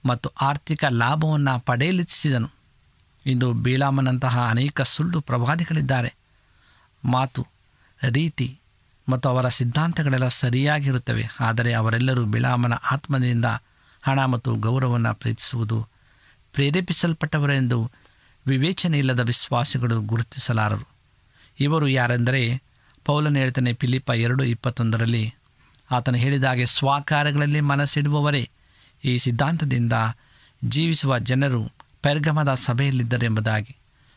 ಮತ್ತು 0.05 0.29
ಆರ್ಥಿಕ 0.41 0.85
ಲಾಭವನ್ನು 0.85 1.59
ಪಡೆಯಲಿಚ್ಛಿಸಿದನು. 1.59 2.47
ಇಂದು 3.25 3.53
ಬೀಳಾಮನಂತಹ 3.53 4.47
ಅನೇಕ 4.49 4.81
ಸುಳ್ಳು 4.81 5.21
ಪ್ರವಾದಿಗಳಿದ್ದಾರೆ. 5.21 6.15
ಮಾತು, 7.05 7.47
ರೀತಿ 8.09 8.59
ಮತ್ತು 9.09 9.29
ಅವರ 9.29 9.49
ಸಿದ್ಧಾಂತಗಳೆಲ್ಲ 9.49 10.27
ಸರಿಯಾಗಿರುತ್ತವೆ. 10.27 11.25
ಆದರೆ 11.39 11.73
ಅವರೆಲ್ಲರೂ 11.73 12.25
ಬಿಳಾಮನ 12.25 12.73
ಆತ್ಮದಿಂದ 12.73 13.45
ಹಣ 14.01 14.25
ಮತ್ತು 14.25 14.55
ಗೌರವವನ್ನು 14.55 15.15
ಪ್ರೀತಿಸುವುದು 15.15 15.87
ಪ್ರೇರೇಪಿಸಲ್ಪಟ್ಟವರೆಂದು 16.53 17.91
ವಿವೇಚನೆ 18.47 18.99
ಇಲ್ಲದ 18.99 19.19
ವಿಶ್ವಾಸಿಗಳು 19.19 20.01
ಗುರುತಿಸಲಾರರು. 20.01 20.87
ಇವರು 21.59 21.87
ಯಾರೆಂದರೆ 21.87 22.61
ಪೌಲನ್ 23.05 23.37
ಹೇಳ್ತಾನೆ 23.37 23.73
ಪಿಲಿಪ 23.73 24.09
ಎರಡು 24.09 24.43
ಇಪ್ಪತ್ತೊಂದರಲ್ಲಿ, 24.43 25.33
ಆತನು 25.91 26.17
ಹೇಳಿದಾಗೆ 26.17 26.65
ಸ್ವಾಕಾರಗಳಲ್ಲಿ 26.65 27.61
ಮನಸ್ಸಿಡುವವರೇ, 27.61 28.49
ಈ 29.03 29.17
ಸಿದ್ಧಾಂತದಿಂದ 29.17 29.93
ಜೀವಿಸುವ 30.63 31.19
ಜನರು 31.19 31.71
ಪೆರ್ಗಮದ 32.01 32.53
ಸಭೆಯಲ್ಲಿದ್ದರೆಂಬುದಾಗಿ 32.53 33.75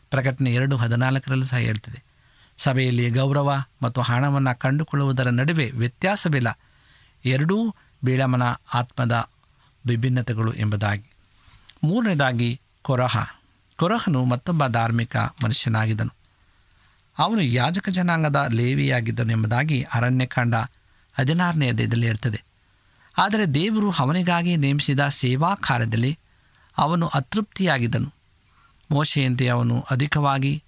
ಪ್ರಕಟಣೆ 0.09 0.53
ಎರಡು 0.53 0.77
ಹದಿನಾಲ್ಕರಲ್ಲೂ 0.77 1.45
ಸಹ 1.45 1.57
ಹೇಳ್ತಿದೆ. 1.57 2.12
ಸಭೆಯಲ್ಲಿ 2.57 3.09
ಗೌರವ 3.09 3.63
ಮತ್ತು 3.81 4.01
ಹಣವನ್ನು 4.01 4.59
ಕಂಡುಕೊಳ್ಳುವುದರ 4.59 5.29
ನಡುವೆ 5.29 5.71
ವ್ಯತ್ಯಾಸವಿಲ್ಲ. 5.71 6.59
ಎರಡೂ 7.25 7.75
ಬೀಳಮನ 8.03 8.43
ಆತ್ಮದ 8.73 9.29
ವಿಭಿನ್ನತೆಗಳು 9.85 10.53
ಎಂಬುದಾಗಿ. 10.53 11.03
ಮೂರನೇದಾಗಿ 11.83 12.61
ಕೊರಹ. 12.81 13.17
ಕೊರಹನು 13.77 14.25
ಮತ್ತೊಬ್ಬ 14.25 14.67
ಧಾರ್ಮಿಕ 14.67 15.17
ಮನುಷ್ಯನಾಗಿದ್ದನು. 15.17 16.13
ಅವನು 17.17 17.41
ಯಾಜಕ 17.41 17.89
ಜನಾಂಗದ 17.89 18.47
ಲೇವಿಯಾಗಿದ್ದನು 18.51 19.31
ಎಂಬುದಾಗಿ 19.31 19.83
ಅರಣ್ಯಕಾಂಡ 19.83 20.55
ಹದಿನಾರನೇ 21.19 21.71
ದೇಹದಲ್ಲಿ 21.71 22.07
ಇರ್ತದೆ 22.07 22.43
ಆದರೆ 23.17 23.45
ದೇವರು 23.45 23.91
ಅವನಿಗಾಗಿ 23.91 24.55
ನೇಮಿಸಿದ 24.55 25.07
ಸೇವಾ 25.07 25.55
ಕಾರ್ಯದಲ್ಲಿ 25.55 26.19
ಅವನು 26.77 27.07
ಅತೃಪ್ತಿಯಾಗಿದ್ದನು. 27.07 28.13
ಮೋಶೆಯಂತೆ 28.91 29.47
ಅವನು 29.47 29.85
ಅಧಿಕವಾಗಿ 29.91 30.63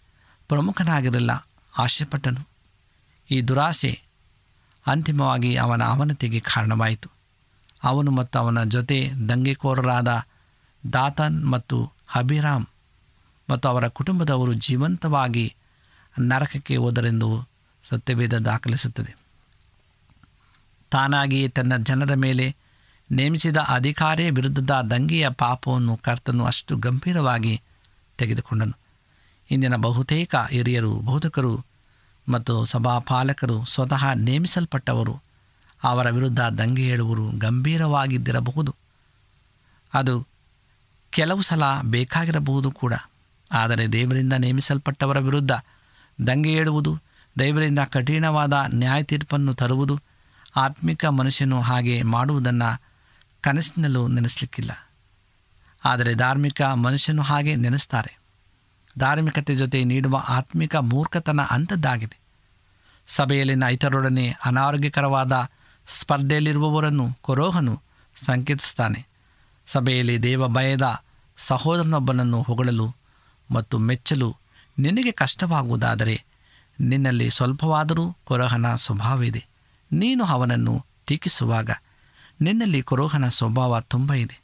ಪ್ರಮುಖನಾಗಿರಲಿಲ್ಲ. 0.47 1.47
ಆಶೆಪಟ್ಟನು. 1.77 2.47
ಈ 3.31 3.41
ದುರಾಸೆ 3.41 4.01
ಅಂತಿಮವಾಗಿ 4.87 5.55
ಅವನ 5.55 5.83
ಅವನತಿಗೆ 5.83 6.39
ಕಾರಣವಾಯಿತು. 6.39 7.09
ಅವನು 7.83 8.11
ಮತ್ತು 8.11 8.39
ಅವನ 8.39 8.63
ಜೊತೆ 8.63 9.11
ದಂಗೆಕೋರರಾದ 9.29 10.21
ದಾತನ್ 10.93 11.51
ಮತ್ತು 11.51 11.91
ಹಬಿರಾಮ್ 12.07 12.65
ಮತ್ತು 13.49 13.69
ಅವರ 13.69 13.87
ಕುಟುಂಬದವರು 13.87 14.53
ಜೀವಂತವಾಗಿ 14.53 15.55
ನರಕಕ್ಕೆ 16.19 16.75
ಹೋದರೆಂದು 16.75 17.47
ಸತ್ಯವೇದ 17.83 18.33
ದಾಖಲಿಸುತ್ತದೆ. 18.33 19.15
ತಾನಾಗಿಯೇ 20.91 21.47
ತನ್ನ 21.47 21.77
ಜನರ 21.77 22.13
ಮೇಲೆ 22.13 22.55
ನೇಮಿಸಿದ 23.11 23.57
ಅಧಿಕಾರಿಯ 23.57 24.31
ವಿರುದ್ಧದ 24.31 24.81
ದಂಗೆಯ 24.81 25.29
ಪಾಪವನ್ನು 25.29 25.97
ಕರ್ತನು 25.97 26.45
ಅಷ್ಟು 26.45 26.77
ಗಂಭೀರವಾಗಿ 26.77 27.61
ತೆಗೆದುಕೊಂಡನು. 28.17 28.84
ಇಂದಿನ 29.51 29.75
ಬಹುತೇಕ 29.75 30.35
ಹಿರಿಯರು, 30.49 30.93
ಬೋಧಕರು 30.93 31.65
ಮತ್ತು 32.29 32.65
ಸಭಾಪಾಲಕರು 32.65 33.65
ಸ್ವತಃ 33.65 34.13
ನೇಮಿಸಲ್ಪಟ್ಟವರು. 34.13 35.21
ಅವರ 35.83 36.09
ವಿರುದ್ಧ 36.09 36.39
ದಂಗೆ 36.39 36.83
ಹೇಳುವರು 36.83 37.31
ಗಂಭೀರವಾಗಿದ್ದಿರಬಹುದು. 37.31 38.75
ಅದು 39.93 40.27
ಕೆಲವು 41.09 41.41
ಸಲ 41.41 41.63
ಬೇಕಾಗಿರಬಹುದು 41.81 42.71
ಕೂಡ. 42.71 42.93
ಆದರೆ 43.51 43.87
ದೇವರಿಂದ 43.87 44.33
ನೇಮಿಸಲ್ಪಟ್ಟವರ 44.33 45.19
ವಿರುದ್ಧ 45.19 45.51
ದಂಗೆ 46.27 46.53
ಏಳುವುದು 46.53 46.99
ದೇವರಿಂದ 47.39 47.79
ಕಠಿಣವಾದ 47.79 48.53
ನ್ಯಾಯ 48.73 49.03
ತೀರ್ಪನ್ನು 49.03 49.53
ತರುವುದು, 49.53 49.99
ಆತ್ಮಿಕ 50.55 51.05
ಮನುಷ್ಯನು 51.05 51.61
ಹಾಗೆ 51.61 52.01
ಮಾಡುವುದನ್ನು 52.01 52.81
ಕನಸಿನಲ್ಲೂ 53.41 54.07
ನೆನೆಸಲಿಕ್ಕಿಲ್ಲ. 54.07 54.89
ಆದರೆ 55.85 56.13
ಧಾರ್ಮಿಕ 56.13 56.61
ಮನುಷ್ಯನು 56.61 57.21
ಹಾಗೆ 57.21 57.55
ನೆನೆಸ್ತಾರೆ. 57.55 58.24
ಧಾರ್ಮಿಕತೆ 58.99 59.55
ಜೊತೆ 59.55 59.83
ನೀಡುವ 59.83 60.23
ಆತ್ಮಿಕ 60.27 60.75
ಮೂರ್ಖತನ 60.75 61.41
ಅಂಥದ್ದಾಗಿದೆ. 61.41 62.19
ಸಭೆಯಲ್ಲಿನ 63.07 63.63
ಇತರರೊಡನೆ 63.63 64.35
ಅನಾರೋಗ್ಯಕರವಾದ 64.45 65.49
ಸ್ಪರ್ಧೆಯಲ್ಲಿರುವವರನ್ನು 65.87 67.09
ಕೊರೋಹನು 67.21 67.81
ಸಂಕೇತಿಸ್ತಾನೆ 68.15 69.07
ಸಭೆಯಲ್ಲಿ 69.67 70.23
ದೇವ 70.23 70.47
ಭಯದ 70.47 71.01
ಸಹೋದರನೊಬ್ಬನನ್ನು 71.37 72.41
ಹೊಗಳಲು 72.41 72.95
ಮತ್ತು 73.51 73.77
ಮೆಚ್ಚಲು 73.77 74.37
ನಿನಗೆ 74.79 75.11
ಕಷ್ಟವಾಗುವುದಾದರೆ 75.11 76.23
ನಿನ್ನಲ್ಲಿ 76.79 77.29
ಸ್ವಲ್ಪವಾದರೂ 77.29 78.17
ಕೊರೋಹನ 78.23 78.75
ಸ್ವಭಾವವಿದೆ. 78.75 79.45
ನೀನು 79.91 80.25
ಅವನನ್ನು 80.25 80.85
ಟೀಕಿಸುವಾಗ 81.05 81.69
ನಿನ್ನಲ್ಲಿ 82.41 82.81
ಕೊರೋಹನ 82.81 83.29
ಸ್ವಭಾವ 83.29 83.79
ತುಂಬ 83.79 84.13
ಇದೆ. 84.13 84.41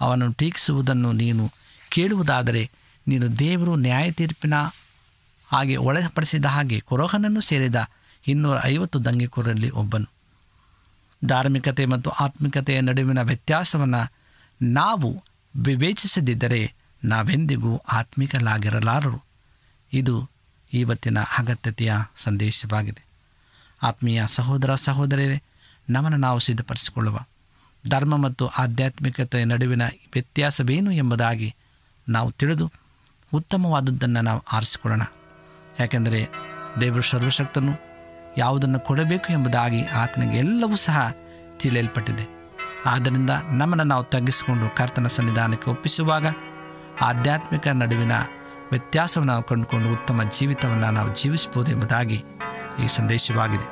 ಅವನನ್ನು 0.00 0.32
ಟೀಕಿಸುವುದನ್ನು 0.32 1.12
ನೀನು 1.12 1.52
ಕೇಳುವುದಾದರೆ 1.88 2.70
ನೀನು 3.08 3.38
ದೇವರು 3.38 3.76
ನ್ಯಾಯ 3.76 4.10
ತೀರ್ಪಿನ 4.10 4.54
ಹಾಗೆ 5.46 5.76
ಒಳಪಡಿಸಿದ 5.76 6.44
ಹಾಗೆ 6.44 6.80
ಕೊರೋಹನನ್ನು 6.80 7.40
ಸೇರಿದ 7.40 7.74
ಇನ್ನೂರ 8.26 8.56
ಐವತ್ತು 8.64 9.04
ದಂಗೆಕೋರರಲ್ಲಿ 9.04 9.70
ಒಬ್ಬನು. 9.70 10.10
ಧಾರ್ಮಿಕತೆ 11.24 11.84
ಮತ್ತು 11.84 12.10
ಆತ್ಮಿಕತೆಯ 12.10 12.80
ನಡುವಿನ 12.80 13.20
ವ್ಯತ್ಯಾಸವನ್ನು 13.20 14.12
ನಾವು 14.62 15.24
ವಿವೇಚಿಸದಿದ್ದರೆ 15.56 16.74
ನಾವೆಂದಿಗೂ 17.04 17.76
ಆತ್ಮಿಕಲಾಗಿರಲಾರರು. 17.76 19.24
ಇದು 19.92 20.30
ಇವತ್ತಿನ 20.72 21.18
ಅಗತ್ಯತೆಯ 21.20 21.92
ಸಂದೇಶವಾಗಿದೆ. 22.16 23.04
ಆತ್ಮೀಯ 23.82 24.22
ಸಹೋದರ 24.26 24.74
ಸಹೋದರರೇ 24.74 25.42
ನಮ್ಮನ್ನು 25.90 26.18
ನಾವು 26.18 26.38
ಸಿದ್ಧಪಡಿಸಿಕೊಳ್ಳುವ 26.38 27.20
ಧರ್ಮ 27.88 28.16
ಮತ್ತು 28.16 28.46
ಆಧ್ಯಾತ್ಮಿಕತೆಯ 28.46 29.44
ನಡುವಿನ 29.44 29.82
ವ್ಯತ್ಯಾಸವೇನು 29.86 30.90
ಎಂಬುದಾಗಿ 30.90 31.54
ನಾವು 32.08 32.32
ತಿಳಿದು 32.32 32.72
ಉತ್ತಮವಾದದ್ದನ್ನು 33.34 34.20
ನಾವು 34.20 34.44
ಆರಿಸಿಕೊಳ್ಳೋಣ. 34.52 35.02
ಯಾಕೆಂದರೆ 35.80 36.28
ದೇವರು 36.80 37.02
ಸರ್ವಶಕ್ತನು, 37.02 37.72
ಯಾವುದನ್ನು 38.38 38.80
ಕೊಡಬೇಕು 38.80 39.32
ಎಂಬುದಾಗಿ 39.32 39.84
ಆತನಿಗೆ 39.84 40.36
ಎಲ್ಲವೂ 40.36 40.76
ಸಹ 40.76 41.14
ತಿಳಿಯಲ್ಪಟ್ಟಿದೆ. 41.56 42.52
ಆದ್ದರಿಂದ 42.86 43.30
ನಮ್ಮನ್ನು 43.30 43.84
ನಾವು 43.84 44.04
ತಗ್ಗಿಸಿಕೊಂಡು 44.04 44.76
ಕರ್ತನ 44.76 45.06
ಸನ್ನಿಧಾನಕ್ಕೆ 45.06 45.70
ಒಪ್ಪಿಸುವಾಗ 45.70 46.26
ಆಧ್ಯಾತ್ಮಿಕ 47.02 47.68
ನಡುವಿನ 47.68 48.12
ವ್ಯತ್ಯಾಸವನ್ನು 48.70 49.32
ನಾವು 49.32 49.44
ಕಂಡುಕೊಂಡು 49.44 49.92
ಉತ್ತಮ 49.92 50.22
ಜೀವಿತವನ್ನು 50.22 50.90
ನಾವು 50.90 51.14
ಜೀವಿಸಬಹುದು 51.14 51.70
ಎಂಬುದಾಗಿ 51.70 52.24
ಈ 52.84 52.86
ಸಂದೇಶವಾಗಿದೆ. 52.86 53.68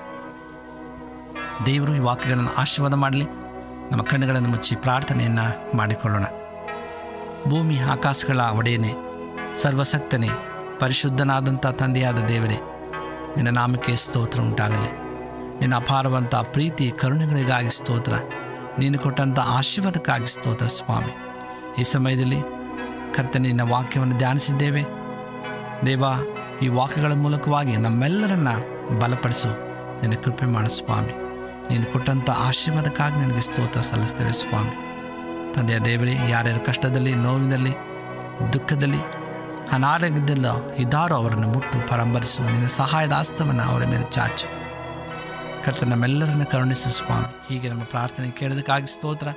ದೇವರು 1.66 1.94
ಈ 1.94 1.98
ವಾಕ್ಯಗಳನ್ನು 1.98 2.54
ಆಶೀರ್ವಾದ 2.54 2.94
ಮಾಡಲಿ. 2.94 3.24
ನಮ್ಮ 3.90 4.02
ಕಣ್ಣುಗಳನ್ನು 4.02 4.48
ಮುಚ್ಚಿ 4.48 4.76
ಪ್ರಾರ್ಥನೆಯನ್ನು 4.76 5.76
ಮಾಡಿಕೊಳ್ಳೋಣ. 5.76 6.24
ಭೂಮಿ, 7.50 7.78
ಆಕಾಶಗಳ 7.78 8.40
ಒಡೆಯನೆ 8.40 9.11
ಸರ್ವಸಕ್ತನೇ, 9.54 10.28
ಪರಿಶುದ್ಧನಾದಂಥ 10.78 11.66
ತಂದೆಯಾದ 11.66 12.18
ದೇವರೇ, 12.18 12.60
ನಿನ್ನ 13.36 13.48
ನಾಮಕ್ಕೆ 13.48 13.96
ಸ್ತೋತ್ರ 13.96 14.40
ಉಂಟಾಗಲಿ. 14.40 15.02
ನಿನ್ನ 15.58 15.74
ಅಪಾರವಂಥ 15.74 16.34
ಪ್ರೀತಿ, 16.34 16.92
ಕರುಣೆಗಳಿಗಾಗಿ 17.00 17.70
ಸ್ತೋತ್ರ, 17.70 18.12
ನೀನು 18.78 18.98
ಕೊಟ್ಟಂಥ 18.98 19.38
ಆಶೀರ್ವಾದಕ್ಕಾಗಿ 19.38 20.26
ಸ್ತೋತ್ರ, 20.26 20.66
ಸ್ವಾಮಿ. 20.66 21.16
ಈ 21.78 21.82
ಸಮಯದಲ್ಲಿ 21.82 22.36
ಕರ್ತ 23.14 23.36
ನಿನ್ನ 23.36 23.60
ವಾಕ್ಯವನ್ನು 23.60 24.18
ಧ್ಯಾನಿಸಿದ್ದೇವೆ. 24.18 24.84
ದೇವ, 25.86 26.04
ಈ 26.62 26.68
ವಾಕ್ಯಗಳ 26.68 27.12
ಮೂಲಕವಾಗಿ 27.12 27.76
ನಮ್ಮೆಲ್ಲರನ್ನ 27.76 28.48
ಬಲಪಡಿಸು. 28.98 29.48
ನಿನ್ನ 30.00 30.14
ಕೃಪೆ 30.14 30.46
ಮಾಡು, 30.46 30.70
ಸ್ವಾಮಿ. 30.70 31.12
ನೀನು 31.72 31.92
ಕೊಟ್ಟಂಥ 31.92 32.30
ಆಶೀರ್ವಾದಕ್ಕಾಗಿ 32.30 33.16
ನನಗೆ 33.16 33.40
ಸ್ತೋತ್ರ 33.40 33.80
ಸಲ್ಲಿಸ್ತೇವೆ, 33.80 34.32
ಸ್ವಾಮಿ. 34.32 34.70
ತಂದೆಯ 35.54 35.78
ದೇವರೇ, 35.78 36.14
ಯಾರ್ಯಾರ 36.28 36.58
ಕಷ್ಟದಲ್ಲಿ, 36.58 37.14
ನೋವಿನಲ್ಲಿ, 37.14 37.72
ದುಃಖದಲ್ಲಿ 38.52 39.21
ಅನಾರೋಗ್ಯದಿಂದ 39.72 40.46
ಇದ್ದಾರೋ 40.78 41.14
ಅವರನ್ನು 41.14 41.48
ಮುಟ್ಟು 41.48 41.88
ಪರಂಬರಿಸುವ 41.88 42.48
ನಿನ್ನ 42.48 42.66
ಸಹಾಯದ 42.66 43.12
ಆಸ್ತವನ್ನು 43.12 43.62
ಅವರ 43.62 43.84
ಮೇಲೆ 43.84 44.10
ಚಾಚು. 44.10 44.46
ಕರ್ತ 45.64 45.84
ನಮ್ಮೆಲ್ಲರನ್ನು 45.84 46.46
ಕರುಣಿಸುವ 46.46 47.34
ಹೀಗೆ 47.48 47.68
ನಮ್ಮ 47.68 47.84
ಪ್ರಾರ್ಥನೆ 47.84 48.30
ಕೇಳೋದಕ್ಕಾಗಿ 48.30 48.86
ಸ್ತೋತ್ರ. 48.86 49.28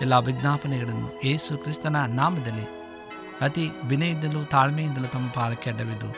ಎಲ್ಲ 0.00 0.18
ವಿಜ್ಞಾಪನೆಗಳನ್ನು 0.18 1.20
ಏಸು 1.24 1.58
ಕ್ರಿಸ್ತನ 1.58 1.96
ನಾಮದಲ್ಲಿ 1.96 2.68
ಅತಿ 3.40 3.70
ವಿನಯದಿಂದಲೂ 3.84 4.44
ತಾಳ್ಮೆಯಿಂದಲೂ 4.44 5.06
ತಮ್ಮ 5.06 5.30
ಪಾಲಕ್ಕೆ 5.30 5.70
ಅಡ್ಡವಿದ್ದು 5.70 6.16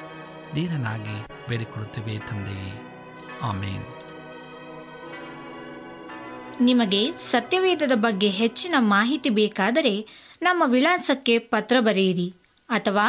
ದೀನನಾಗಿ 0.56 1.26
ಬೇಡಿಕೊಳ್ಳುತ್ತೇವೆ 1.48 2.18
ತಂದೆಯೇ 2.18 3.00
ಆಮೇನ್. 3.42 3.84
ನಿಮಗೆ 6.60 7.12
ಸತ್ಯವೇದದ 7.12 7.92
ಬಗ್ಗೆ 7.94 8.28
ಹೆಚ್ಚಿನ 8.28 8.74
ಮಾಹಿತಿ 8.78 9.30
ಬೇಕಾದರೆ 9.30 10.06
ನಮ್ಮ 10.42 10.62
ವಿಳಾಸಕ್ಕೆ 10.66 11.38
ಪತ್ರ 11.38 11.76
ಬರೆಯಿರಿ 11.80 12.34
ಅಥವಾ 12.68 13.08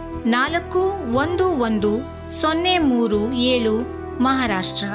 ನಾಲ್ಕು 0.25 0.79
ಒಂದು 1.13 1.47
ಒಂದು 1.47 1.99
ಸೊನ್ನೆ 2.41 2.77
ಮೂರು 2.77 3.33
ಏಳು 3.33 3.79
ಮಹಾರಾಷ್ಟ್ರ. 4.23 4.85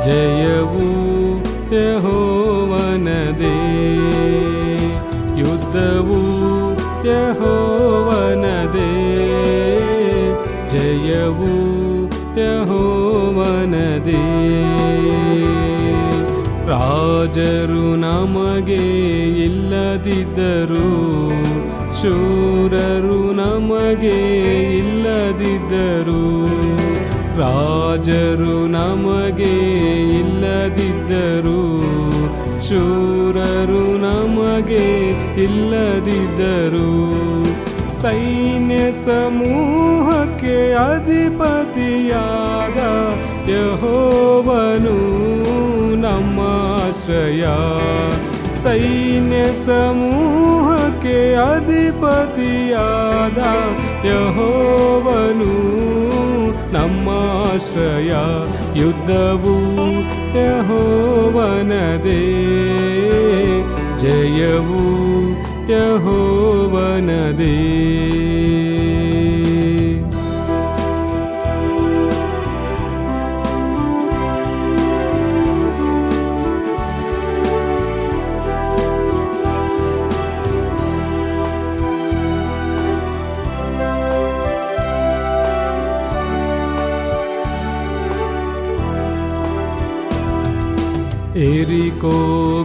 ಜಯವು 0.05 0.91
ಯಹೋವನದೇ. 1.75 2.37
ಯುದ್ಧವು 5.39 6.21
ಯಹೋವನದೇ. 7.07 8.01
ಜಯವು 10.69 11.90
ಯಹೋವನದೇ 12.41 14.25
ರಾಜರು 16.71 17.87
ನಮಗೆ 17.97 18.83
ಇಲ್ಲದಿದ್ದರು, 19.45 20.91
ಶೂರರು 22.01 23.21
ನಮಗೆ 23.33 24.19
ಇಲ್ಲದಿದ್ದರು. 24.79 26.25
ರಾಜರು 27.41 28.57
ನಮಗೆ 28.69 29.55
ಇಲ್ಲದಿದ್ದರು, 30.21 31.61
ಶೂರರು 32.69 33.85
ನಮಗೆ 33.99 34.87
ಇಲ್ಲದಿದ್ದರು. 35.45 36.91
ಸೈನ್ಯ 38.03 38.77
ಸಮೂಹಕ್ಕೆ 39.07 40.57
ಅಧಿಪತಿಯಾದ 42.03 42.81
ಯಹೋವನು 43.51 44.99
ನಮ್ಮ 46.05 46.39
ಆಶ್ರಯ 46.77 47.45
ಸೈನ್ಯ 48.63 49.41
ಸಮೂಹಕ್ಕೆ 49.65 51.17
ಅಧಿಪತಿಯಾದ 51.45 53.41
ಯಹೋವನು 54.09 55.53
ನಮ್ಮ 56.77 57.09
ಆಶ್ರಯ 57.45 58.13
ಯುದ್ಧವು 58.81 59.57
ಯಹೋವನದೇ 60.41 62.23
ಜಯವು 64.05 64.85
ಯಹೋವನದೇ 65.75 67.57
ಏರಿಕೋ 91.61 92.11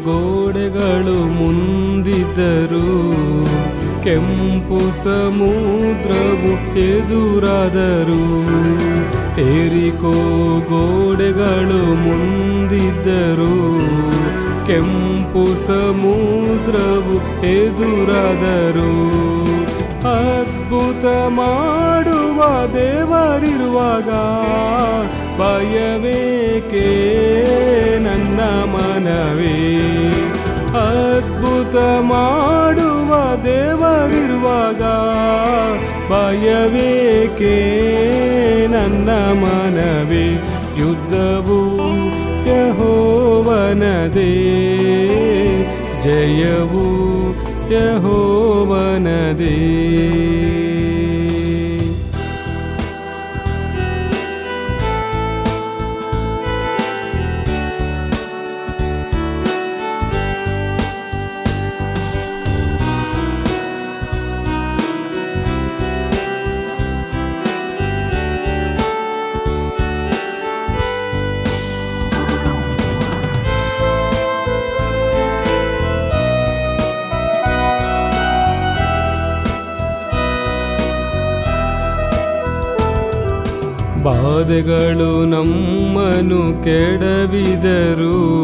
ಗೋಡೆಗಳು 0.04 1.28
ಮುಂದಿದ್ದರು. 1.28 3.06
ಕೆಂಪು 4.04 5.04
ಸಮುದ್ರವು 5.04 6.78
ಎದುರಾದರು. 6.80 8.44
ಎರಿಕೋ 9.40 10.12
ಗೋಡೆಗಳು 10.60 11.96
ಮುಂದಿದ್ದರು. 11.96 13.56
ಕೆಂಪು 14.68 15.68
ಸಮುದ್ರವು 15.68 17.46
ಎದುರಾದರು. 17.46 19.06
ಅದ್ಭುತ 20.00 21.06
ಮಾಡುವ 21.28 22.44
ದೇವರಿರುವಾಗ 22.74 24.10
ಭಯವೇಕೆ? 25.40 27.05
ಮನವೇ 29.06 29.58
ಅದ್ಭುತ 30.82 31.76
ಮಾಡುವ 32.04 33.12
ದೇವರಿರುವಾಗ 33.46 34.82
ಭಯವೇಕೆ 36.10 37.58
ನನ್ನ 38.68 39.10
ಮನವೇ? 39.42 40.26
ಯುದ್ಧವು 40.80 41.60
ಯಹೋವನದೇ 42.50 44.34
ಜಯವು 46.02 46.88
ಯಹೋವನದೇ 47.76 49.56
ಬಾಧೆಗಳು 84.06 85.26
ನಮ್ಮನು 85.26 86.64
ಕೆಡವಿದರು. 86.64 88.44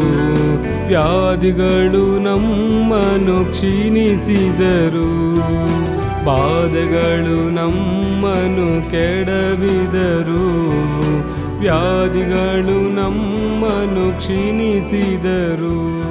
ವ್ಯಾಧಿಗಳು 0.86 2.18
ನಮ್ಮನು 2.18 3.50
ಕ್ಷೀಣಿಸಿದರು. 3.50 5.36
ಬಾಧೆಗಳು 6.24 7.54
ನಮ್ಮನು 7.54 8.90
ಕೆಡವಿದರು. 8.90 10.42
ವ್ಯಾಧಿಗಳು 11.60 12.94
ನಮ್ಮನು 12.94 14.18
ಕ್ಷೀಣಿಸಿದರು. 14.18 16.02